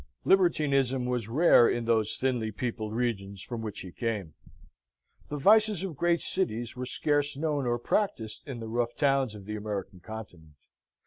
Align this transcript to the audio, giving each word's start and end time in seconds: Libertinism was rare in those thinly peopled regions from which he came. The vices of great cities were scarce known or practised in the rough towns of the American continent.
Libertinism 0.25 1.05
was 1.05 1.27
rare 1.27 1.69
in 1.69 1.85
those 1.85 2.17
thinly 2.17 2.51
peopled 2.51 2.91
regions 2.95 3.43
from 3.43 3.61
which 3.61 3.81
he 3.81 3.91
came. 3.91 4.33
The 5.29 5.37
vices 5.37 5.83
of 5.83 5.95
great 5.95 6.21
cities 6.21 6.75
were 6.75 6.87
scarce 6.87 7.37
known 7.37 7.67
or 7.67 7.77
practised 7.77 8.41
in 8.47 8.59
the 8.61 8.67
rough 8.67 8.95
towns 8.95 9.35
of 9.35 9.45
the 9.45 9.55
American 9.55 9.99
continent. 9.99 10.53